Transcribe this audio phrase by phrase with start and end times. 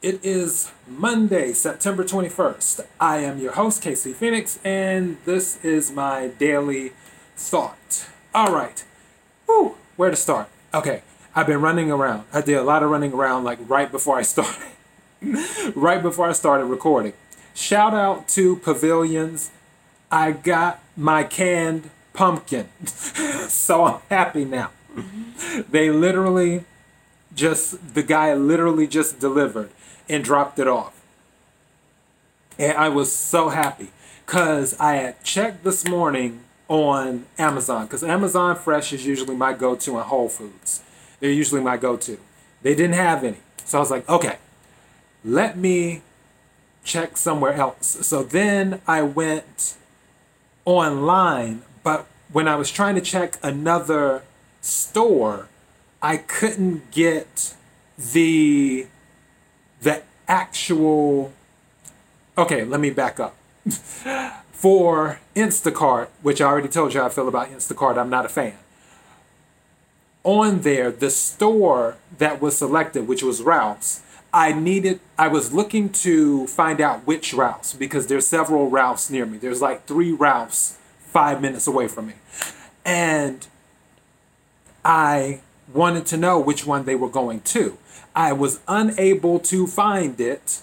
[0.00, 2.86] It is Monday, September 21st.
[3.00, 6.92] I am your host, Casey Phoenix, and this is my daily
[7.34, 8.06] thought.
[8.32, 8.84] All right.
[9.46, 10.48] Whew, where to start?
[10.72, 11.02] Okay,
[11.34, 12.26] I've been running around.
[12.32, 14.68] I did a lot of running around like right before I started.
[15.74, 17.14] right before I started recording.
[17.52, 19.50] Shout out to Pavilions.
[20.12, 22.68] I got my canned pumpkin.
[22.86, 24.70] so I'm happy now.
[24.94, 25.72] Mm-hmm.
[25.72, 26.62] They literally
[27.34, 29.70] just, the guy literally just delivered
[30.08, 31.00] and dropped it off.
[32.58, 33.90] And I was so happy
[34.26, 39.74] because I had checked this morning on Amazon because Amazon Fresh is usually my go
[39.74, 40.82] to in Whole Foods.
[41.20, 42.18] They're usually my go to.
[42.62, 43.38] They didn't have any.
[43.64, 44.36] So I was like, okay,
[45.24, 46.02] let me
[46.84, 48.06] check somewhere else.
[48.06, 49.76] So then I went
[50.64, 54.22] online, but when I was trying to check another
[54.60, 55.48] store,
[56.02, 57.54] I couldn't get
[57.96, 58.86] the
[59.82, 61.32] the actual
[62.36, 63.36] okay, let me back up.
[64.52, 68.54] For Instacart, which I already told you I feel about Instacart, I'm not a fan.
[70.24, 75.90] On there, the store that was selected, which was Ralph's, I needed I was looking
[75.90, 79.38] to find out which Ralph's because there's several Ralph's near me.
[79.38, 82.14] There's like three Ralph's five minutes away from me.
[82.84, 83.46] And
[84.84, 85.40] I
[85.72, 87.78] wanted to know which one they were going to.
[88.14, 90.62] I was unable to find it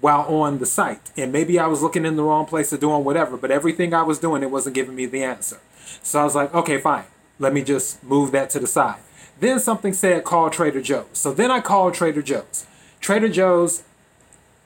[0.00, 1.10] while on the site.
[1.16, 4.02] And maybe I was looking in the wrong place or doing whatever, but everything I
[4.02, 5.58] was doing, it wasn't giving me the answer.
[6.02, 7.04] So I was like, okay, fine.
[7.38, 9.00] Let me just move that to the side.
[9.38, 11.06] Then something said call Trader Joe's.
[11.12, 12.66] So then I called Trader Joe's.
[13.00, 13.82] Trader Joe's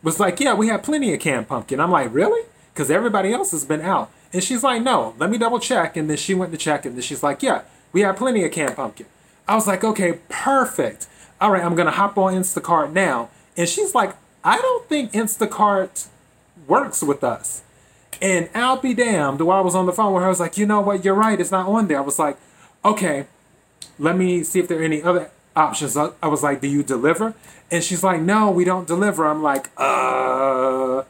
[0.03, 1.81] was like, yeah, we have plenty of canned pumpkin.
[1.81, 2.47] I'm like, really?
[2.73, 4.11] Because everybody else has been out.
[4.33, 5.97] And she's like, no, let me double check.
[5.97, 8.53] And then she went to check, and then she's like, yeah, we have plenty of
[8.53, 9.07] canned pumpkin.
[9.51, 11.09] I was like, okay, perfect.
[11.41, 13.31] All right, I'm gonna hop on Instacart now.
[13.57, 16.07] And she's like, I don't think Instacart
[16.69, 17.63] works with us.
[18.23, 20.57] And I'll be damned, while I was on the phone with her, I was like,
[20.57, 21.99] you know what, you're right, it's not on there.
[21.99, 22.37] I was like,
[22.85, 23.27] okay,
[23.99, 25.97] let me see if there are any other options.
[25.97, 27.35] I was like, do you deliver?
[27.73, 29.27] And she's like, no, we don't deliver.
[29.27, 31.03] I'm like, uh,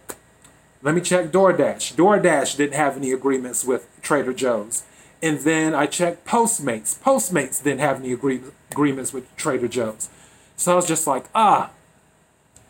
[0.82, 1.94] let me check DoorDash.
[1.94, 4.84] DoorDash didn't have any agreements with Trader Joe's.
[5.22, 6.98] And then I checked Postmates.
[6.98, 10.08] Postmates didn't have any agree- agreements with Trader Joe's.
[10.56, 11.70] So I was just like, ah,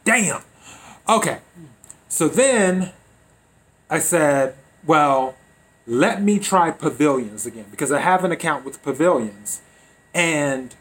[0.05, 0.43] damn.
[1.09, 1.39] Okay.
[2.09, 2.93] So then
[3.89, 4.55] I said,
[4.87, 5.37] well,
[5.87, 9.61] let me try Pavilions again because I have an account with Pavilions.
[10.15, 10.75] And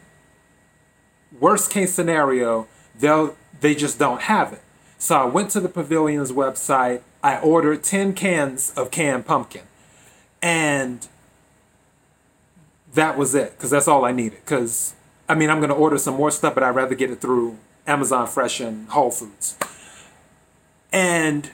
[1.38, 2.66] worst case scenario,
[2.98, 4.62] they'll they just don't have it.
[4.98, 7.02] So I went to the Pavilions website.
[7.22, 9.62] I ordered 10 cans of canned pumpkin.
[10.42, 11.06] And
[12.94, 14.40] that was it because that's all I needed.
[14.44, 14.94] Because,
[15.28, 17.58] I mean, I'm going to order some more stuff, but I'd rather get it through
[17.86, 19.56] Amazon Fresh and Whole Foods.
[20.92, 21.50] And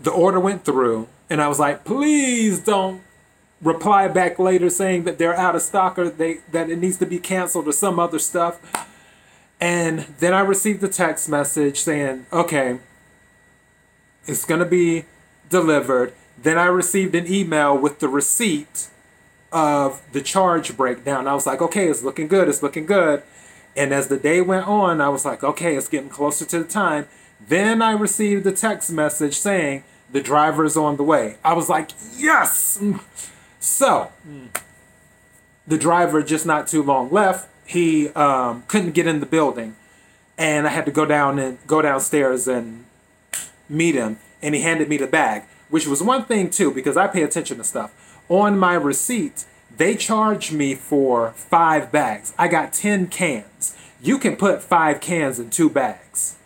[0.00, 3.02] the order went through, and I was like, please don't
[3.60, 7.06] reply back later saying that they're out of stock or they that it needs to
[7.06, 8.58] be canceled or some other stuff.
[9.60, 12.80] And then I received a text message saying, okay,
[14.26, 15.04] it's going to be
[15.48, 16.12] delivered.
[16.36, 18.88] Then I received an email with the receipt
[19.52, 21.28] of the charge breakdown.
[21.28, 23.22] I was like, okay, it's looking good, it's looking good.
[23.76, 26.68] And as the day went on, I was like, okay, it's getting closer to the
[26.68, 27.06] time.
[27.40, 31.36] Then I received a text message saying the driver is on the way.
[31.44, 32.82] I was like, yes.
[33.60, 34.10] So
[35.66, 37.48] the driver just not too long left.
[37.64, 39.76] He um, couldn't get in the building,
[40.36, 42.84] and I had to go down and go downstairs and
[43.68, 44.18] meet him.
[44.42, 47.58] And he handed me the bag, which was one thing too because I pay attention
[47.58, 48.11] to stuff.
[48.28, 49.44] On my receipt,
[49.76, 52.34] they charged me for five bags.
[52.38, 53.76] I got 10 cans.
[54.00, 56.36] You can put five cans in two bags,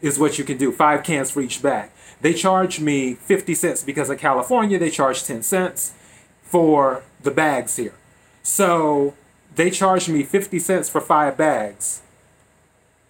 [0.00, 0.72] is what you can do.
[0.72, 1.90] Five cans for each bag.
[2.20, 5.94] They charged me 50 cents because in California they charge 10 cents
[6.42, 7.94] for the bags here.
[8.42, 9.14] So
[9.54, 12.02] they charged me 50 cents for five bags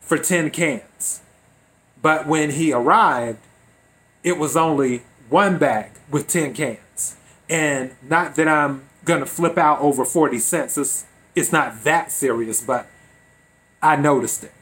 [0.00, 1.22] for 10 cans.
[2.02, 3.38] But when he arrived,
[4.22, 6.78] it was only one bag with 10 cans.
[7.50, 10.78] And not that I'm gonna flip out over 40 cents.
[10.78, 11.04] It's,
[11.34, 12.86] it's not that serious, but
[13.82, 14.52] I noticed it.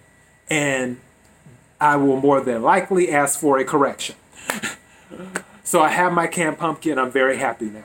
[0.49, 0.99] And
[1.81, 4.17] I will more than likely ask for a correction.
[5.63, 6.99] so I have my canned pumpkin.
[6.99, 7.85] I'm very happy now.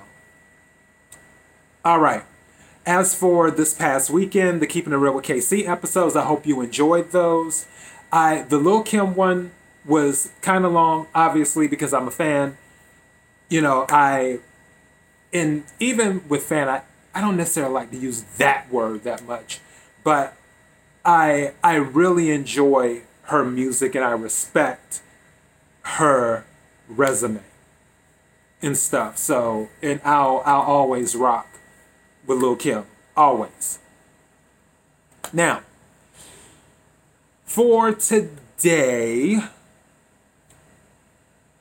[1.84, 2.24] All right.
[2.86, 6.62] As for this past weekend, the Keeping It Real with KC episodes, I hope you
[6.62, 7.68] enjoyed those.
[8.12, 9.52] I the Lil Kim one
[9.86, 12.58] was kind of long, obviously, because I'm a fan.
[13.50, 14.40] You know, I
[15.34, 16.84] and even with fan, I,
[17.14, 19.60] I don't necessarily like to use that word that much,
[20.04, 20.36] but
[21.04, 25.02] I I really enjoy her music and I respect
[25.82, 26.46] her
[26.88, 27.42] resume
[28.62, 29.18] and stuff.
[29.18, 31.48] So, and I'll I'll always rock
[32.26, 32.86] with Lil Kim,
[33.18, 33.80] always.
[35.32, 35.62] Now,
[37.44, 39.40] for today,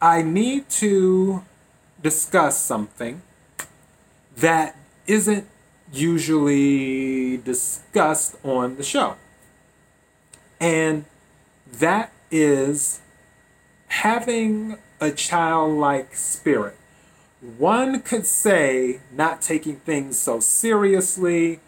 [0.00, 1.44] I need to
[2.02, 3.22] discuss something
[4.36, 4.76] that
[5.06, 5.46] isn't
[5.92, 9.16] usually discussed on the show.
[10.60, 11.04] And
[11.72, 13.00] that is
[13.88, 16.76] having a childlike spirit.
[17.58, 21.60] One could say not taking things so seriously.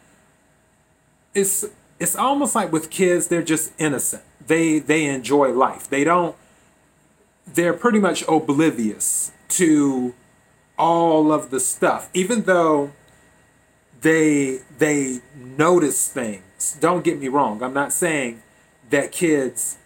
[1.35, 1.65] It's
[1.99, 4.23] it's almost like with kids, they're just innocent.
[4.47, 5.89] They they enjoy life.
[5.89, 6.37] They don't
[7.47, 10.15] they're pretty much oblivious to
[10.79, 12.09] all of the stuff.
[12.15, 12.93] Even though
[14.05, 16.77] they they notice things.
[16.79, 17.63] Don't get me wrong.
[17.63, 18.43] I'm not saying
[18.91, 19.79] that kids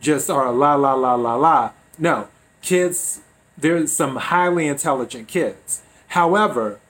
[0.00, 1.72] just are la la la la la.
[1.98, 2.28] No,
[2.62, 3.20] kids,
[3.56, 5.82] there's some highly intelligent kids.
[6.08, 6.80] However,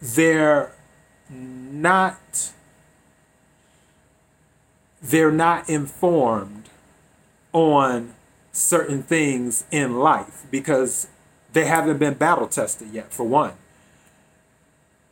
[0.00, 0.72] they're
[1.28, 2.52] not
[5.02, 6.70] they're not informed
[7.52, 8.14] on
[8.52, 11.08] certain things in life because
[11.52, 13.52] they haven't been battle tested yet for one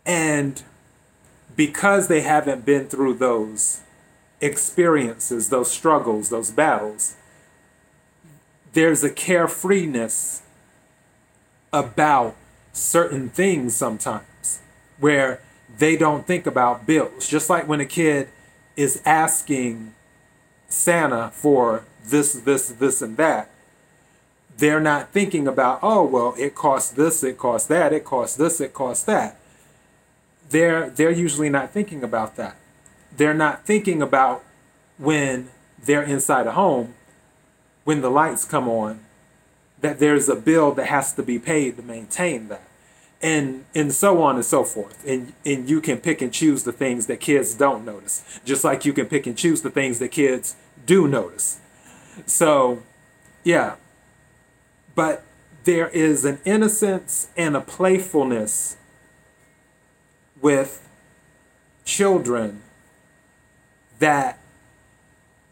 [0.07, 0.63] and
[1.57, 3.81] because they haven't been through those
[4.41, 7.17] experiences, those struggles, those battles,
[8.73, 10.41] there's a carefreeness
[11.73, 12.35] about
[12.73, 14.61] certain things sometimes
[14.99, 15.41] where
[15.79, 17.29] they don't think about bills.
[17.29, 18.29] Just like when a kid
[18.77, 19.95] is asking
[20.69, 23.51] Santa for this, this, this, and that,
[24.61, 28.61] they're not thinking about, oh, well, it costs this, it costs that, it costs this,
[28.61, 29.37] it costs that.
[30.51, 32.57] They're, they're usually not thinking about that.
[33.17, 34.45] They're not thinking about
[34.99, 35.49] when
[35.83, 36.95] they're inside a home,
[37.85, 39.01] when the lights come on,
[39.81, 42.63] that there's a bill that has to be paid to maintain that.
[43.23, 45.07] And and so on and so forth.
[45.07, 48.41] And and you can pick and choose the things that kids don't notice.
[48.47, 51.61] Just like you can pick and choose the things that kids do notice.
[52.25, 52.83] So
[53.45, 53.77] yeah.
[55.01, 55.25] But
[55.65, 58.77] there is an innocence and a playfulness
[60.43, 60.87] with
[61.87, 62.61] children
[63.99, 64.39] that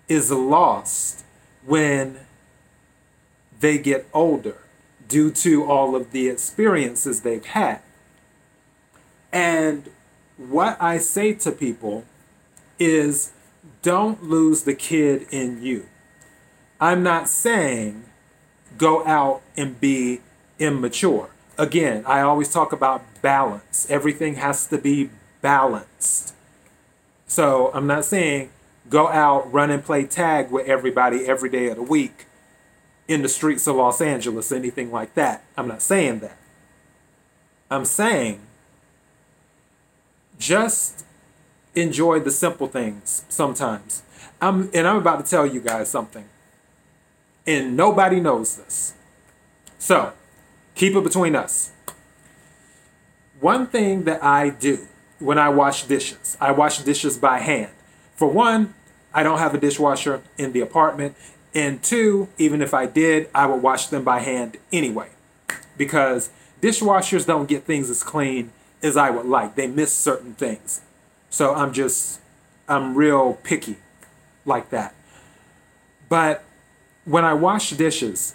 [0.06, 1.24] is lost
[1.64, 2.18] when
[3.58, 4.58] they get older
[5.08, 7.80] due to all of the experiences they've had.
[9.32, 9.88] And
[10.36, 12.04] what I say to people
[12.78, 13.32] is
[13.80, 15.86] don't lose the kid in you.
[16.78, 18.04] I'm not saying
[18.78, 20.20] go out and be
[20.58, 21.30] immature.
[21.58, 23.86] Again, I always talk about balance.
[23.90, 25.10] Everything has to be
[25.42, 26.34] balanced.
[27.26, 28.50] So I'm not saying
[28.88, 32.26] go out, run and play tag with everybody every day of the week
[33.06, 35.44] in the streets of Los Angeles, anything like that.
[35.56, 36.36] I'm not saying that.
[37.70, 38.40] I'm saying
[40.38, 41.04] just
[41.74, 44.02] enjoy the simple things sometimes.
[44.40, 46.24] I'm and I'm about to tell you guys something.
[47.48, 48.92] And nobody knows this.
[49.78, 50.12] So,
[50.74, 51.72] keep it between us.
[53.40, 54.86] One thing that I do
[55.18, 57.70] when I wash dishes, I wash dishes by hand.
[58.14, 58.74] For one,
[59.14, 61.16] I don't have a dishwasher in the apartment.
[61.54, 65.08] And two, even if I did, I would wash them by hand anyway.
[65.78, 66.28] Because
[66.60, 69.54] dishwashers don't get things as clean as I would like.
[69.54, 70.82] They miss certain things.
[71.30, 72.20] So I'm just,
[72.68, 73.78] I'm real picky
[74.44, 74.94] like that.
[76.10, 76.44] But
[77.08, 78.34] when I wash dishes,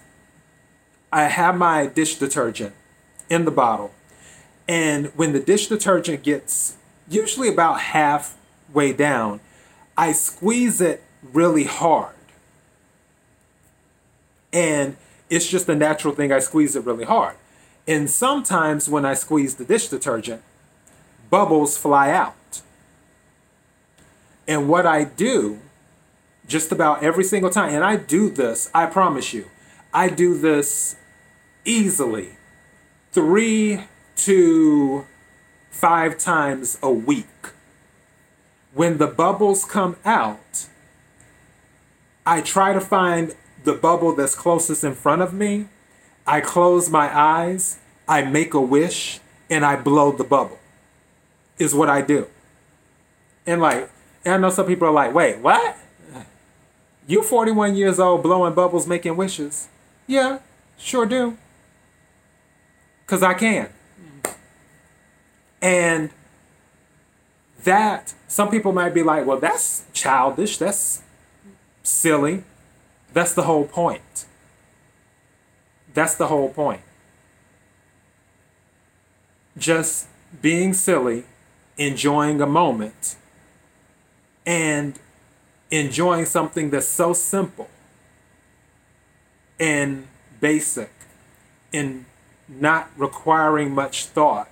[1.12, 2.74] I have my dish detergent
[3.30, 3.94] in the bottle.
[4.68, 6.77] And when the dish detergent gets
[7.08, 9.42] usually about halfway down,
[9.96, 12.15] I squeeze it really hard.
[14.51, 14.98] And
[15.30, 17.36] it's just a natural thing, I squeeze it really hard.
[17.88, 20.42] And sometimes when I squeeze the dish detergent,
[21.30, 22.62] bubbles fly out.
[24.48, 25.60] And what I do
[26.54, 29.50] just about every single time, and I do this, I promise you,
[29.92, 30.96] I do this
[31.66, 32.38] easily
[33.12, 33.86] three
[34.18, 35.06] to
[35.72, 37.26] five times a week
[38.74, 40.68] when the bubbles come out,
[42.24, 43.34] I try to find
[43.64, 45.68] the bubble that's closest in front of me.
[46.28, 49.20] I close my eyes, I make a wish,
[49.50, 50.60] and I blow the bubble,
[51.58, 52.28] is what I do.
[53.46, 53.90] And like,
[54.24, 55.78] and I know some people are like, wait, what?
[57.08, 59.68] You 41 years old blowing bubbles, making wishes?
[60.08, 60.40] Yeah,
[60.78, 61.38] sure do.
[63.06, 63.70] Because I can.
[65.62, 66.10] And
[67.64, 71.02] that some people might be like, well, that's childish, that's
[71.84, 72.44] silly.
[73.14, 74.26] That's the whole point.
[75.94, 76.82] That's the whole point.
[79.58, 80.08] Just
[80.42, 81.26] being silly,
[81.78, 83.16] enjoying a moment,
[84.46, 85.00] and
[85.80, 87.68] enjoying something that's so simple
[89.60, 90.08] and
[90.39, 90.92] basic
[91.74, 92.06] and
[92.48, 94.50] not requiring much thought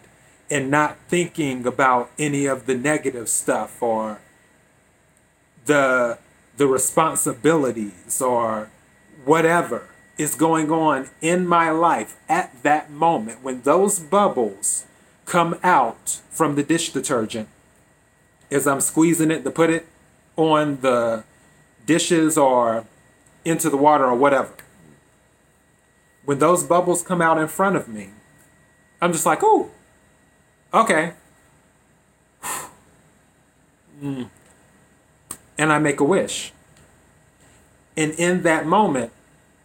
[0.50, 4.20] and not thinking about any of the negative stuff or
[5.66, 6.18] the
[6.58, 8.70] the responsibilities or
[9.24, 9.88] whatever
[10.18, 14.86] is going on in my life at that moment when those bubbles
[15.26, 17.48] come out from the dish detergent
[18.50, 19.88] as I'm squeezing it to put it
[20.36, 21.24] on the
[21.86, 22.86] dishes or
[23.44, 24.54] into the water or whatever.
[26.26, 28.10] When those bubbles come out in front of me,
[29.02, 29.72] I'm just like, oh,
[30.74, 31.14] okay.
[34.02, 34.30] Mm.
[35.58, 36.54] And I make a wish.
[37.96, 39.12] And in that moment,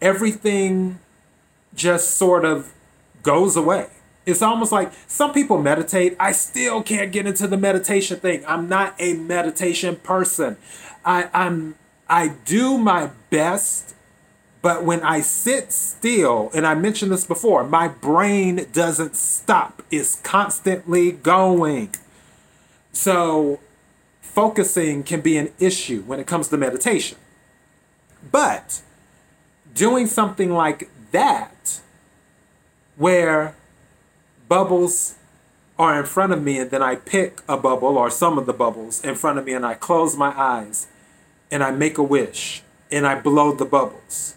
[0.02, 0.98] everything
[1.74, 2.74] just sort of
[3.22, 3.88] goes away.
[4.26, 6.16] It's almost like some people meditate.
[6.18, 8.44] I still can't get into the meditation thing.
[8.46, 10.56] I'm not a meditation person.
[11.04, 11.76] I, I'm
[12.08, 13.94] I do my best,
[14.62, 19.82] but when I sit still, and I mentioned this before, my brain doesn't stop.
[19.90, 21.94] It's constantly going.
[22.92, 23.60] So
[24.20, 27.18] focusing can be an issue when it comes to meditation.
[28.30, 28.82] But
[29.74, 31.80] doing something like that,
[32.96, 33.54] where
[34.48, 35.16] bubbles
[35.78, 38.52] are in front of me and then I pick a bubble or some of the
[38.52, 40.86] bubbles in front of me and I close my eyes
[41.50, 44.36] and I make a wish and I blow the bubbles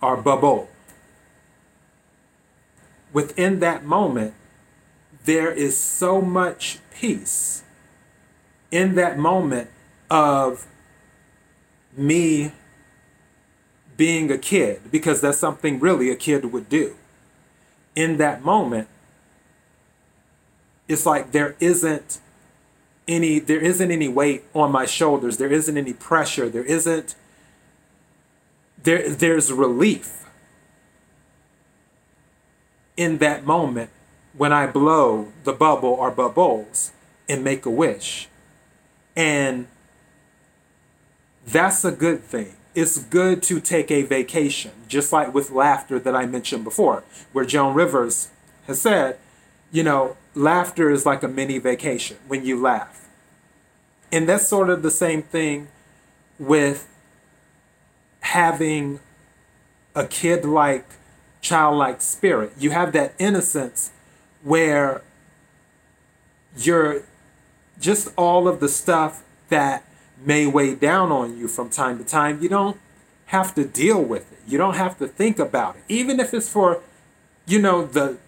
[0.00, 0.68] or bubble.
[3.12, 4.34] Within that moment,
[5.24, 7.62] there is so much peace
[8.70, 9.70] in that moment
[10.10, 10.66] of
[11.96, 12.52] me
[13.96, 16.96] being a kid, because that's something really a kid would do.
[17.94, 18.88] In that moment,
[20.88, 22.20] it's like there isn't
[23.08, 25.36] any there isn't any weight on my shoulders.
[25.36, 26.48] There isn't any pressure.
[26.48, 27.14] There isn't
[28.82, 30.24] there there's relief
[32.96, 33.90] in that moment
[34.36, 36.92] when i blow the bubble or bubbles
[37.28, 38.28] and make a wish.
[39.16, 39.66] And
[41.46, 42.54] that's a good thing.
[42.74, 47.44] It's good to take a vacation just like with laughter that i mentioned before where
[47.44, 48.28] joan rivers
[48.66, 49.18] has said
[49.70, 53.08] you know laughter is like a mini vacation when you laugh.
[54.10, 55.68] And that's sort of the same thing
[56.38, 56.88] with
[58.20, 59.00] having
[59.94, 60.86] a kid like,
[61.40, 62.52] childlike spirit.
[62.58, 63.90] You have that innocence
[64.42, 65.02] where
[66.56, 67.02] you're
[67.80, 69.84] just all of the stuff that
[70.24, 72.40] may weigh down on you from time to time.
[72.42, 72.78] You don't
[73.26, 74.38] have to deal with it.
[74.46, 75.82] You don't have to think about it.
[75.88, 76.82] Even if it's for,
[77.46, 78.18] you know, the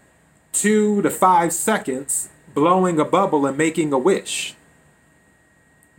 [0.54, 4.54] two to five seconds blowing a bubble and making a wish.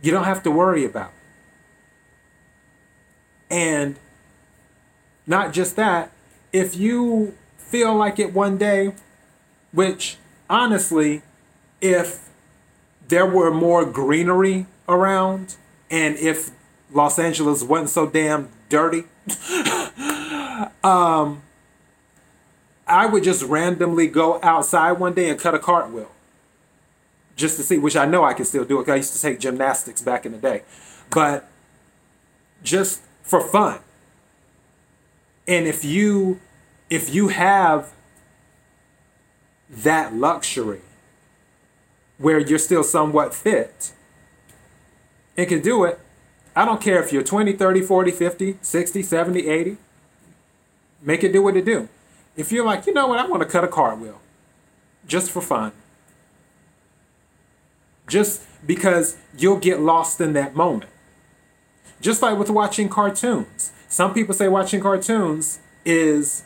[0.02, 1.12] You don't have to worry about it.
[3.54, 3.96] And
[5.26, 6.10] not just that,
[6.52, 8.94] if you feel like it one day,
[9.72, 10.16] which
[10.48, 11.22] honestly,
[11.80, 12.28] if
[13.06, 15.56] there were more greenery around
[15.90, 16.50] and if
[16.92, 19.04] Los Angeles wasn't so damn dirty,
[20.82, 21.42] um,
[22.86, 26.10] I would just randomly go outside one day and cut a cartwheel
[27.34, 28.88] just to see, which I know I can still do it.
[28.88, 30.62] I used to take gymnastics back in the day,
[31.10, 31.48] but
[32.62, 33.80] just for fun.
[35.48, 36.40] And if you
[36.88, 37.92] if you have
[39.68, 40.80] that luxury
[42.18, 43.92] where you're still somewhat fit
[45.36, 45.98] and can do it,
[46.54, 49.76] I don't care if you're 20, 30, 40, 50, 60, 70, 80.
[51.02, 51.88] Make it do what it do.
[52.36, 54.20] If you're like, you know what, I want to cut a cartwheel
[55.06, 55.72] just for fun.
[58.08, 60.90] Just because you'll get lost in that moment.
[62.00, 63.72] Just like with watching cartoons.
[63.88, 66.44] Some people say watching cartoons is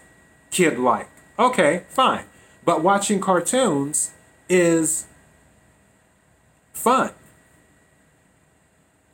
[0.51, 1.09] kid like.
[1.39, 2.25] Okay, fine.
[2.65, 4.13] But watching cartoons
[4.49, 5.07] is
[6.73, 7.13] fun.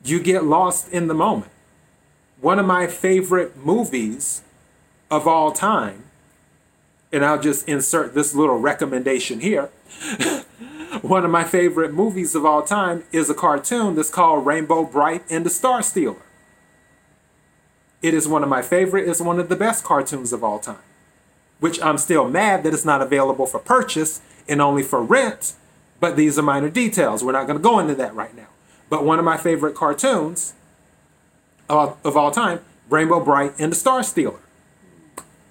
[0.03, 1.51] You get lost in the moment.
[2.39, 4.41] One of my favorite movies
[5.09, 6.03] of all time
[7.11, 9.69] and I'll just insert this little recommendation here.
[11.01, 15.23] One of my favorite movies of all time is a cartoon that's called Rainbow Brite
[15.29, 16.21] and the Star Stealer.
[18.01, 20.77] It is one of my favorite, it's one of the best cartoons of all time.
[21.59, 25.53] Which I'm still mad that it's not available for purchase and only for rent,
[25.99, 27.23] but these are minor details.
[27.23, 28.47] We're not going to go into that right now.
[28.89, 30.53] But one of my favorite cartoons
[31.69, 34.39] of, of all time Rainbow Brite and the Star Stealer.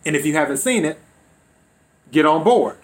[0.04, 0.98] And if you haven't seen it,
[2.10, 2.76] get on board.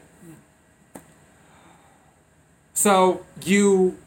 [2.74, 3.98] So you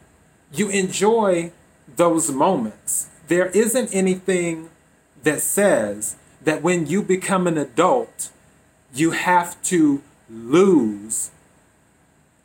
[0.53, 1.51] you enjoy
[1.95, 3.09] those moments.
[3.27, 4.69] There isn't anything
[5.23, 8.29] that says that when you become an adult,
[8.93, 11.31] you have to lose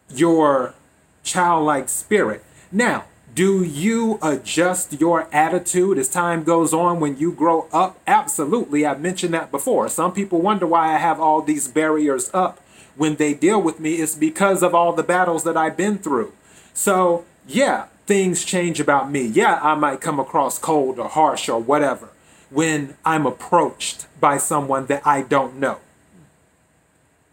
[0.09, 0.75] your
[1.23, 2.43] childlike spirit.
[2.73, 7.99] Now, do you adjust your attitude as time goes on when you grow up?
[8.07, 8.85] Absolutely.
[8.85, 9.89] I've mentioned that before.
[9.89, 12.61] Some people wonder why I have all these barriers up
[12.97, 13.95] when they deal with me.
[13.95, 16.33] It's because of all the battles that I've been through.
[16.75, 19.27] So, yeah, things change about me.
[19.27, 22.09] Yeah, I might come across cold or harsh or whatever
[22.51, 25.79] when I'm approached by someone that I don't know.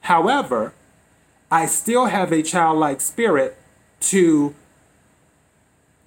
[0.01, 0.73] However,
[1.51, 3.57] I still have a childlike spirit
[4.01, 4.53] to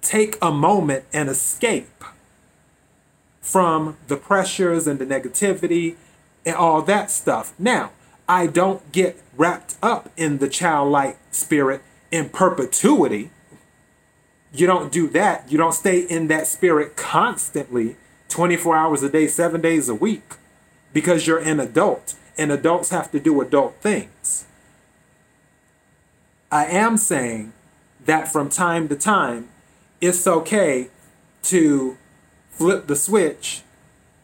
[0.01, 2.03] take a moment and escape
[3.41, 5.95] from the pressures and the negativity
[6.45, 7.53] and all that stuff.
[7.59, 7.91] Now,
[8.27, 11.81] I don't get wrapped up in the childlike spirit
[12.11, 13.31] in perpetuity.
[14.53, 15.51] You don't do that.
[15.51, 17.95] You don't stay in that spirit constantly,
[18.29, 20.35] 24 hours a day, seven days a week,
[20.93, 24.45] because you're an adult and adults have to do adult things.
[26.51, 27.53] I am saying
[28.05, 29.49] that from time to time,
[30.01, 30.89] it's okay
[31.43, 31.97] to
[32.49, 33.61] flip the switch,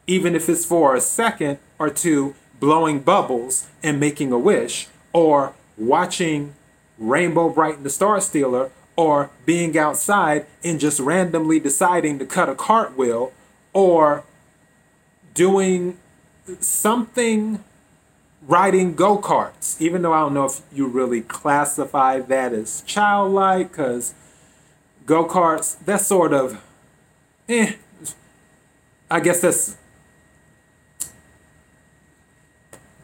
[0.08, 5.54] even if it's for a second or two, blowing bubbles and making a wish, or
[5.78, 6.56] watching
[6.98, 12.50] Rainbow Brite and the Star Stealer, or being outside and just randomly deciding to cut
[12.50, 13.32] a cartwheel,
[13.74, 14.24] or
[15.36, 15.98] doing
[16.60, 17.64] something
[18.48, 23.72] riding go karts, even though I don't know if you really classify that as childlike,
[23.72, 24.16] because
[25.08, 26.62] go karts, that's sort of,
[27.50, 27.74] eh,
[29.10, 29.78] I guess that's,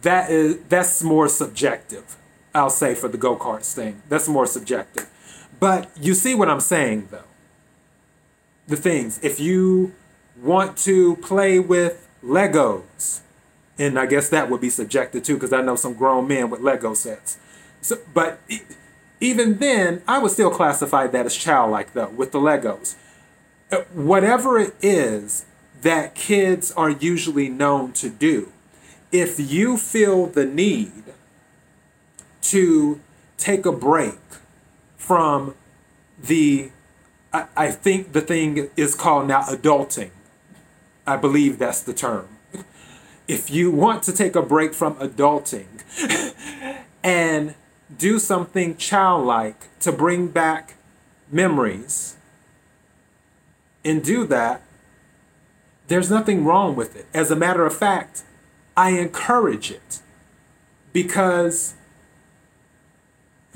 [0.03, 2.17] that is, that's more subjective,
[2.53, 4.03] I'll say, for the go karts thing.
[4.09, 5.09] That's more subjective.
[5.59, 7.23] But you see what I'm saying, though.
[8.67, 9.95] The things, if you
[10.41, 13.21] want to play with Legos,
[13.79, 16.61] and I guess that would be subjective too, because I know some grown men with
[16.61, 17.37] Lego sets.
[17.81, 18.39] So, but
[19.23, 22.95] even then, I would still classify that as childlike, though, with the Legos.
[23.71, 25.45] Uh, whatever it is
[25.81, 28.51] that kids are usually known to do,
[29.11, 31.03] if you feel the need
[32.41, 32.99] to
[33.37, 34.19] take a break
[34.97, 35.55] from
[36.21, 36.71] the,
[37.31, 40.11] I, I think the thing is called now adulting.
[41.07, 42.27] I believe that's the term
[43.27, 45.67] if you want to take a break from adulting
[47.03, 47.55] and
[47.97, 50.75] do something childlike to bring back
[51.31, 52.15] memories
[53.83, 54.61] and do that,
[55.87, 57.05] there's nothing wrong with it.
[57.13, 58.23] As a matter of fact,
[58.75, 59.99] I encourage it
[60.91, 61.75] because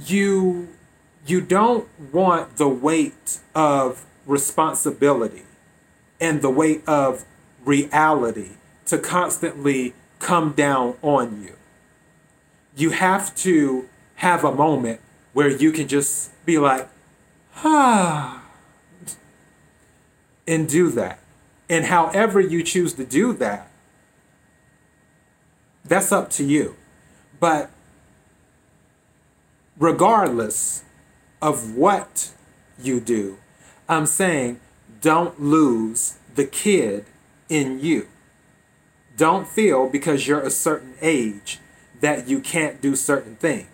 [0.06, 0.70] you
[1.26, 5.44] you don't want the weight of responsibility
[6.22, 7.26] and the weight of
[7.66, 8.52] reality
[8.86, 11.54] to constantly come down on you.
[12.76, 15.00] You have to have a moment
[15.34, 16.90] where you can just be like,
[17.64, 18.44] ah,
[20.48, 21.20] and do that.
[21.70, 23.70] And however you choose to do that,
[25.86, 26.76] that's up to you.
[27.40, 27.70] But
[29.78, 30.84] regardless
[31.42, 32.32] of what
[32.82, 33.38] you do,
[33.88, 34.60] I'm saying
[35.02, 37.06] don't lose the kid
[37.50, 38.08] in you.
[39.16, 41.60] Don't feel because you're a certain age
[42.02, 43.68] that you can't do certain things.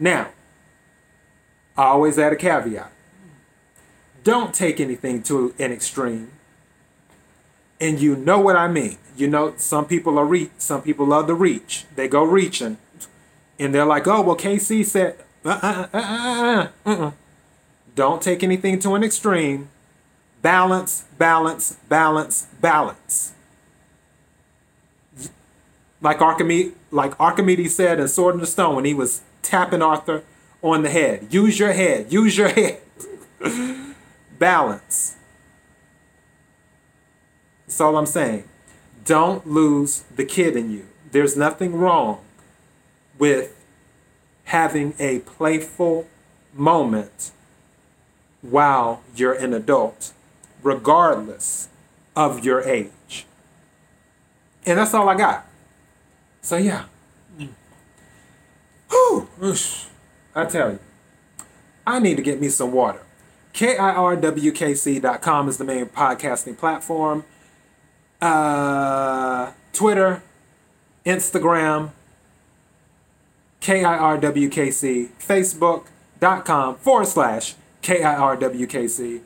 [0.00, 0.30] Now,
[1.76, 2.90] I always add a caveat.
[4.24, 6.32] Don't take anything to an extreme.
[7.78, 8.96] And you know what I mean.
[9.16, 11.84] You know, some people are reach, some people love the reach.
[11.94, 12.78] They go reaching,
[13.58, 17.10] and they're like, "Oh, well, KC said, uh, uh, uh, uh,
[17.94, 19.68] don't take anything to an extreme.
[20.40, 23.34] Balance, balance, balance, balance
[26.00, 30.22] like Archimedes, like Archimedes said in Sword in the Stone when he was tapping Arthur
[30.62, 31.32] on the head.
[31.32, 32.12] Use your head.
[32.12, 32.80] Use your head.
[34.38, 35.16] Balance.
[37.66, 38.44] That's all I'm saying.
[39.04, 40.86] Don't lose the kid in you.
[41.12, 42.20] There's nothing wrong
[43.18, 43.54] with
[44.44, 46.08] having a playful
[46.54, 47.30] moment
[48.42, 50.12] while you're an adult,
[50.62, 51.68] regardless
[52.16, 53.26] of your age.
[54.66, 55.46] And that's all I got.
[56.42, 56.84] So yeah.
[59.18, 59.56] Whew.
[60.34, 60.78] I tell you,
[61.86, 63.00] I need to get me some water.
[63.54, 67.24] KIRWKC.com is the main podcasting platform.
[68.20, 70.22] uh, Twitter,
[71.06, 71.90] Instagram,
[73.60, 79.20] KIRWKC, Facebook.com forward slash KIRWKC.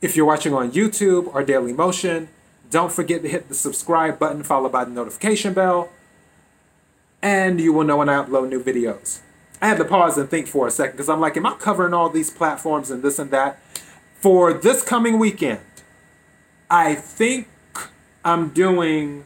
[0.00, 2.28] If you're watching on YouTube or Daily Motion,
[2.70, 5.90] don't forget to hit the subscribe button followed by the notification bell,
[7.22, 9.20] and you will know when I upload new videos.
[9.60, 11.92] I had to pause and think for a second because I'm like, am I covering
[11.92, 13.60] all these platforms and this and that?
[14.14, 15.60] For this coming weekend,
[16.70, 17.48] I think
[18.24, 19.24] I'm doing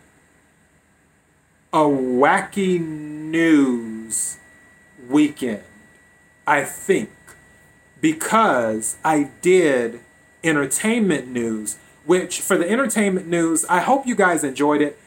[1.73, 4.39] a wacky news
[5.09, 5.63] weekend.
[6.47, 7.11] I think
[8.01, 10.01] because I did
[10.43, 14.99] entertainment news, which for the entertainment news, I hope you guys enjoyed it.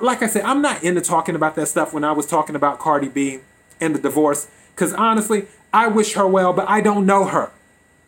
[0.00, 2.78] Like I said, I'm not into talking about that stuff when I was talking about
[2.78, 3.40] Cardi B
[3.80, 7.52] and the divorce, because honestly, I wish her well, but I don't know her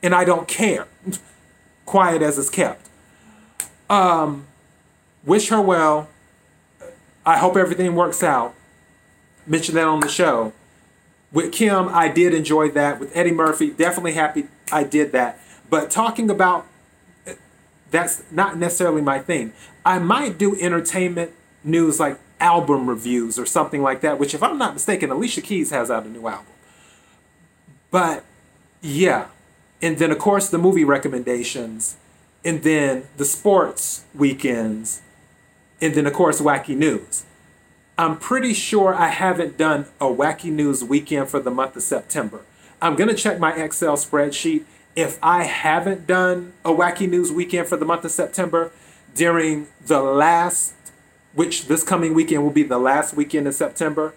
[0.02, 0.86] and I don't care.
[1.86, 2.88] Quiet as it's kept.
[3.88, 4.46] Um,
[5.24, 6.08] wish her well.
[7.24, 8.54] I hope everything works out.
[9.46, 10.52] Mention that on the show.
[11.32, 12.98] With Kim, I did enjoy that.
[12.98, 15.38] With Eddie Murphy, definitely happy I did that.
[15.70, 16.66] But talking about
[17.90, 19.52] that's not necessarily my thing.
[19.84, 21.32] I might do entertainment
[21.64, 25.70] news like album reviews or something like that, which, if I'm not mistaken, Alicia Keys
[25.70, 26.52] has out a new album.
[27.90, 28.24] But
[28.80, 29.26] yeah.
[29.80, 31.96] And then, of course, the movie recommendations,
[32.44, 35.02] and then the sports weekends,
[35.80, 37.24] and then, of course, wacky news.
[37.96, 42.42] I'm pretty sure I haven't done a wacky news weekend for the month of September.
[42.80, 47.68] I'm going to check my Excel spreadsheet if I haven't done a wacky news weekend
[47.68, 48.72] for the month of September
[49.14, 50.74] during the last,
[51.34, 54.14] which this coming weekend will be the last weekend in September,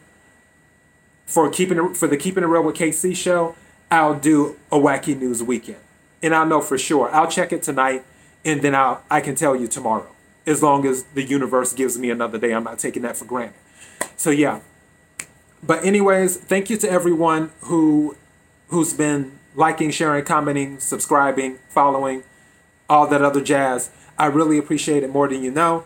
[1.26, 3.56] for keeping for the Keeping It Real with KC show,
[3.90, 5.80] I'll do a wacky news weekend,
[6.22, 7.10] and I'll know for sure.
[7.12, 8.04] I'll check it tonight,
[8.44, 10.08] and then I'll I can tell you tomorrow.
[10.46, 13.56] As long as the universe gives me another day, I'm not taking that for granted.
[14.18, 14.60] So yeah.
[15.64, 18.18] But anyways, thank you to everyone who
[18.68, 22.24] who's been liking, sharing, commenting, subscribing, following,
[22.90, 23.92] all that other jazz.
[24.18, 25.86] I really appreciate it more than you know.